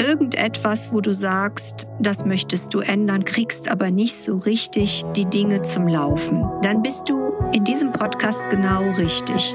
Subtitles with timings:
[0.00, 5.62] irgendetwas, wo du sagst, das möchtest du ändern, kriegst aber nicht so richtig die Dinge
[5.62, 9.54] zum Laufen, dann bist du in diesem Podcast genau richtig.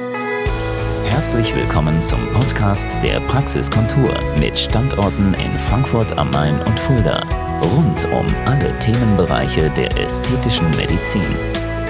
[1.05, 7.23] Herzlich willkommen zum Podcast der Praxiskontur mit Standorten in Frankfurt am Main und Fulda.
[7.61, 11.21] Rund um alle Themenbereiche der ästhetischen Medizin.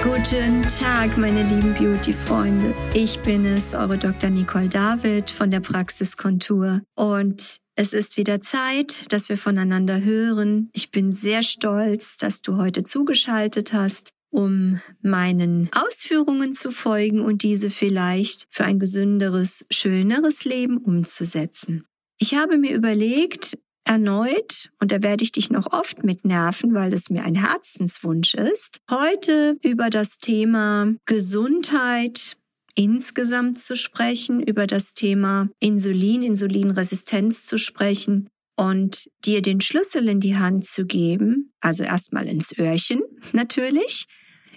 [0.02, 2.72] Guten Tag, meine lieben Beauty-Freunde.
[2.94, 4.30] Ich bin es, eure Dr.
[4.30, 6.82] Nicole David von der Praxiskontur.
[6.94, 10.70] Und es ist wieder Zeit, dass wir voneinander hören.
[10.72, 17.42] Ich bin sehr stolz, dass du heute zugeschaltet hast, um meinen Ausführungen zu folgen und
[17.42, 21.84] diese vielleicht für ein gesünderes, schöneres Leben umzusetzen.
[22.18, 26.92] Ich habe mir überlegt, erneut, und da werde ich dich noch oft mit nerven, weil
[26.92, 32.36] es mir ein Herzenswunsch ist, heute über das Thema Gesundheit
[32.76, 40.20] insgesamt zu sprechen, über das Thema Insulin, Insulinresistenz zu sprechen und dir den Schlüssel in
[40.20, 43.02] die Hand zu geben, also erstmal ins Öhrchen
[43.32, 44.06] natürlich,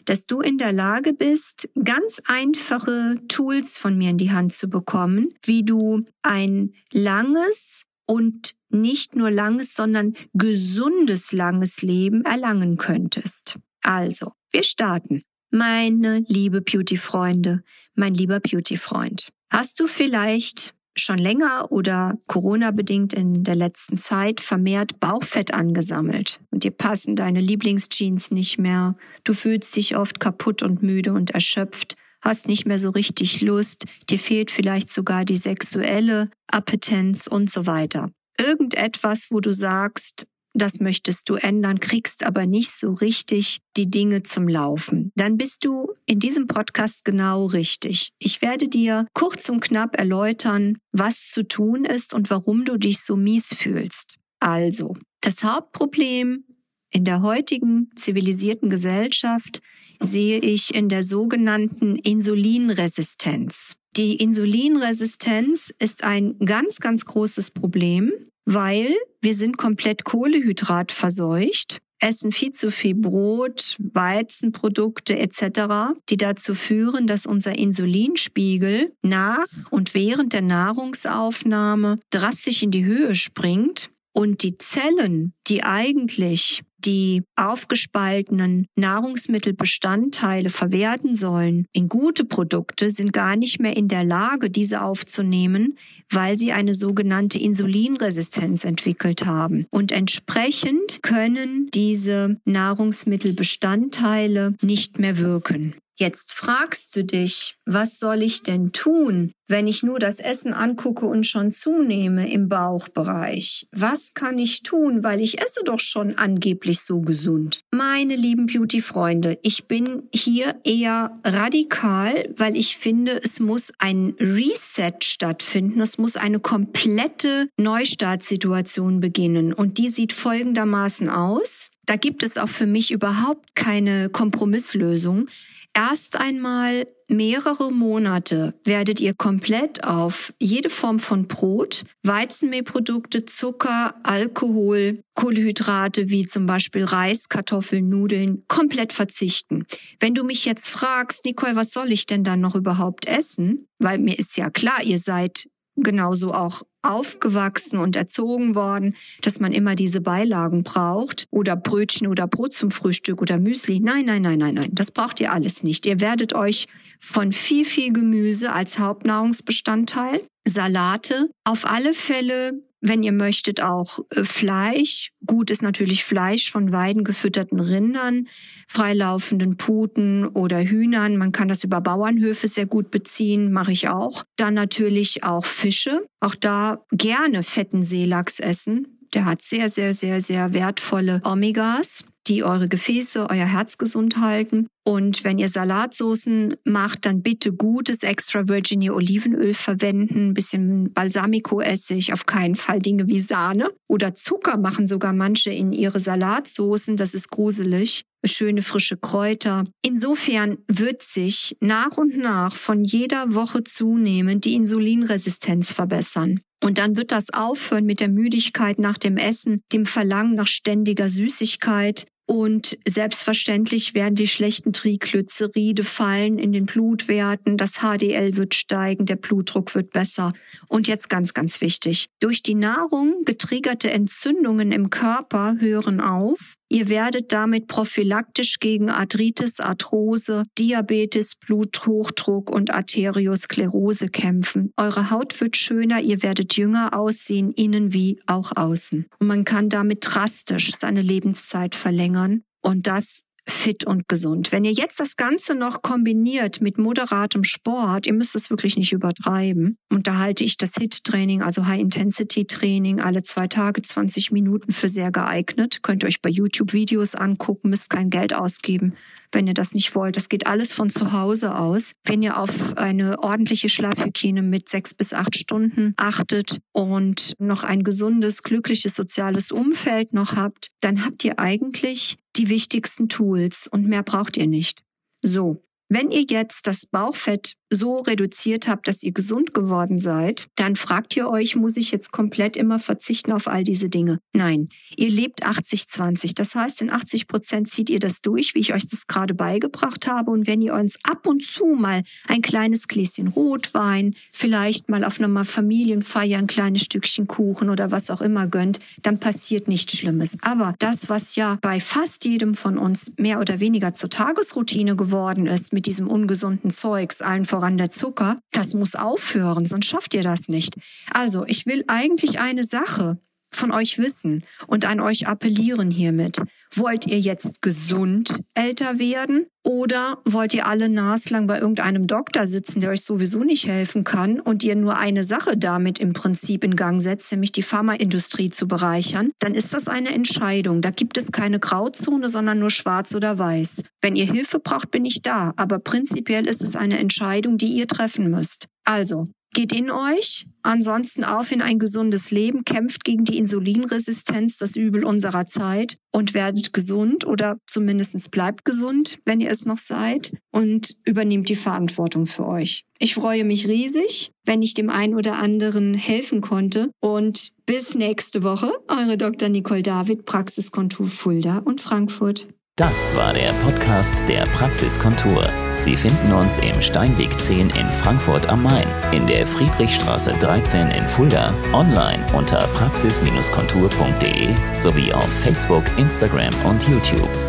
[0.06, 4.68] dass du in der Lage bist, ganz einfache Tools von mir in die Hand zu
[4.68, 13.60] bekommen, wie du ein langes und nicht nur langes, sondern gesundes langes Leben erlangen könntest.
[13.84, 15.22] Also, wir starten.
[15.52, 17.64] Meine liebe Beauty-Freunde,
[17.96, 25.00] mein lieber Beauty-Freund, hast du vielleicht schon länger oder Corona-bedingt in der letzten Zeit vermehrt
[25.00, 30.84] Bauchfett angesammelt und dir passen deine Lieblingsjeans nicht mehr, du fühlst dich oft kaputt und
[30.84, 36.30] müde und erschöpft, hast nicht mehr so richtig Lust, dir fehlt vielleicht sogar die sexuelle
[36.46, 38.12] Appetenz und so weiter.
[38.38, 44.24] Irgendetwas, wo du sagst, das möchtest du ändern, kriegst aber nicht so richtig die Dinge
[44.24, 48.10] zum Laufen, dann bist du in diesem Podcast genau richtig.
[48.20, 53.00] Ich werde dir kurz und knapp erläutern, was zu tun ist und warum du dich
[53.02, 54.18] so mies fühlst.
[54.40, 56.46] Also, das Hauptproblem
[56.92, 59.62] in der heutigen zivilisierten Gesellschaft
[60.00, 63.76] sehe ich in der sogenannten Insulinresistenz.
[63.98, 68.12] Die Insulinresistenz ist ein ganz, ganz großes Problem
[68.52, 76.56] weil wir sind komplett Kohlehydrat verseucht, essen viel zu viel Brot, Weizenprodukte etc., die dazu
[76.56, 84.42] führen, dass unser Insulinspiegel nach und während der Nahrungsaufnahme drastisch in die Höhe springt und
[84.42, 93.60] die Zellen, die eigentlich die aufgespaltenen Nahrungsmittelbestandteile verwerten sollen in gute Produkte, sind gar nicht
[93.60, 95.78] mehr in der Lage, diese aufzunehmen,
[96.12, 99.66] weil sie eine sogenannte Insulinresistenz entwickelt haben.
[99.70, 105.76] Und entsprechend können diese Nahrungsmittelbestandteile nicht mehr wirken.
[106.00, 111.06] Jetzt fragst du dich, was soll ich denn tun, wenn ich nur das Essen angucke
[111.06, 113.68] und schon zunehme im Bauchbereich?
[113.74, 117.60] Was kann ich tun, weil ich esse doch schon angeblich so gesund?
[117.72, 124.94] Meine lieben Beauty-Freunde, ich bin hier eher radikal, weil ich finde, es muss ein Reset
[125.04, 125.82] stattfinden.
[125.82, 129.52] Es muss eine komplette Neustartsituation beginnen.
[129.52, 131.72] Und die sieht folgendermaßen aus.
[131.86, 135.28] Da gibt es auch für mich überhaupt keine Kompromisslösung.
[135.74, 145.02] Erst einmal mehrere Monate werdet ihr komplett auf jede Form von Brot, Weizenmehlprodukte, Zucker, Alkohol,
[145.16, 149.66] Kohlenhydrate wie zum Beispiel Reis, Kartoffeln, Nudeln komplett verzichten.
[150.00, 153.68] Wenn du mich jetzt fragst, Nicole, was soll ich denn dann noch überhaupt essen?
[153.80, 155.50] Weil mir ist ja klar, ihr seid
[155.84, 162.28] genauso auch aufgewachsen und erzogen worden, dass man immer diese Beilagen braucht oder Brötchen oder
[162.28, 163.80] Brot zum Frühstück oder Müsli.
[163.80, 165.86] Nein, nein, nein, nein, nein, das braucht ihr alles nicht.
[165.86, 166.68] Ihr werdet euch
[167.00, 174.24] von viel, viel Gemüse als Hauptnahrungsbestandteil, Salate, auf alle Fälle wenn ihr möchtet, auch äh,
[174.24, 175.12] Fleisch.
[175.26, 178.28] Gut ist natürlich Fleisch von weidengefütterten Rindern,
[178.68, 181.18] freilaufenden Puten oder Hühnern.
[181.18, 184.24] Man kann das über Bauernhöfe sehr gut beziehen, mache ich auch.
[184.38, 186.02] Dann natürlich auch Fische.
[186.20, 189.00] Auch da gerne fetten Seelachs essen.
[189.14, 194.68] Der hat sehr, sehr, sehr, sehr wertvolle Omegas die eure Gefäße, euer Herz gesund halten.
[194.86, 202.14] Und wenn ihr Salatsoßen macht, dann bitte gutes extra virginia Olivenöl verwenden, ein bisschen Balsamico-Essig,
[202.14, 206.96] auf keinen Fall Dinge wie Sahne oder Zucker machen sogar manche in ihre Salatsoßen.
[206.96, 208.04] Das ist gruselig.
[208.26, 209.64] Schöne frische Kräuter.
[209.82, 216.42] Insofern wird sich nach und nach von jeder Woche zunehmend die Insulinresistenz verbessern.
[216.62, 221.08] Und dann wird das aufhören mit der Müdigkeit nach dem Essen, dem Verlangen nach ständiger
[221.08, 229.08] Süßigkeit, Und selbstverständlich werden die schlechten Triglyceride fallen in den Blutwerten, das HDL wird steigen,
[229.08, 230.34] der Blutdruck wird besser.
[230.68, 236.59] Und jetzt ganz, ganz wichtig, durch die Nahrung getriggerte Entzündungen im Körper hören auf.
[236.72, 244.72] Ihr werdet damit prophylaktisch gegen Arthritis, Arthrose, Diabetes, Bluthochdruck und Arteriosklerose kämpfen.
[244.78, 249.08] Eure Haut wird schöner, ihr werdet jünger aussehen, innen wie auch außen.
[249.20, 252.44] Und man kann damit drastisch seine Lebenszeit verlängern.
[252.62, 254.52] Und das fit und gesund.
[254.52, 258.92] Wenn ihr jetzt das Ganze noch kombiniert mit moderatem Sport, ihr müsst es wirklich nicht
[258.92, 264.88] übertreiben, und da halte ich das HIT-Training, also High-Intensity-Training, alle zwei Tage 20 Minuten für
[264.88, 265.80] sehr geeignet.
[265.82, 268.94] Könnt ihr euch bei YouTube Videos angucken, müsst kein Geld ausgeben,
[269.32, 270.16] wenn ihr das nicht wollt.
[270.16, 271.94] Das geht alles von zu Hause aus.
[272.04, 277.84] Wenn ihr auf eine ordentliche Schlafhygiene mit sechs bis acht Stunden achtet und noch ein
[277.84, 284.02] gesundes, glückliches soziales Umfeld noch habt, dann habt ihr eigentlich die wichtigsten Tools und mehr
[284.02, 284.84] braucht ihr nicht.
[285.22, 290.76] So, wenn ihr jetzt das Bauchfett so reduziert habt, dass ihr gesund geworden seid, dann
[290.76, 294.20] fragt ihr euch, muss ich jetzt komplett immer verzichten auf all diese Dinge?
[294.34, 296.34] Nein, ihr lebt 80-20.
[296.36, 300.08] Das heißt, in 80 Prozent zieht ihr das durch, wie ich euch das gerade beigebracht
[300.08, 300.32] habe.
[300.32, 305.20] Und wenn ihr uns ab und zu mal ein kleines Gläschen Rotwein, vielleicht mal auf
[305.20, 310.38] einer Familienfeier ein kleines Stückchen Kuchen oder was auch immer gönnt, dann passiert nichts Schlimmes.
[310.42, 315.46] Aber das, was ja bei fast jedem von uns mehr oder weniger zur Tagesroutine geworden
[315.46, 318.38] ist, mit diesem ungesunden Zeugs, allen voran voran der Zucker.
[318.54, 320.76] Das muss aufhören, sonst schafft ihr das nicht.
[321.14, 323.18] Also, ich will eigentlich eine Sache
[323.52, 326.42] von euch wissen und an euch appellieren hiermit.
[326.74, 332.80] Wollt ihr jetzt gesund älter werden oder wollt ihr alle naslang bei irgendeinem Doktor sitzen,
[332.80, 336.76] der euch sowieso nicht helfen kann und ihr nur eine Sache damit im Prinzip in
[336.76, 339.30] Gang setzt, nämlich die Pharmaindustrie zu bereichern?
[339.38, 340.82] Dann ist das eine Entscheidung.
[340.82, 343.84] Da gibt es keine Grauzone, sondern nur schwarz oder weiß.
[344.02, 345.54] Wenn ihr Hilfe braucht, bin ich da.
[345.56, 348.66] Aber prinzipiell ist es eine Entscheidung, die ihr treffen müsst.
[348.86, 354.76] Also, Geht in euch, ansonsten auf in ein gesundes Leben, kämpft gegen die Insulinresistenz, das
[354.76, 360.34] Übel unserer Zeit und werdet gesund oder zumindest bleibt gesund, wenn ihr es noch seid
[360.52, 362.84] und übernehmt die Verantwortung für euch.
[362.98, 368.44] Ich freue mich riesig, wenn ich dem einen oder anderen helfen konnte und bis nächste
[368.44, 369.50] Woche, eure Dr.
[369.50, 372.48] Nicole David, Praxiskontur Fulda und Frankfurt.
[372.80, 375.46] Das war der Podcast der Praxiskontur.
[375.76, 381.06] Sie finden uns im Steinweg 10 in Frankfurt am Main, in der Friedrichstraße 13 in
[381.06, 387.49] Fulda, online unter praxis-kontur.de sowie auf Facebook, Instagram und YouTube.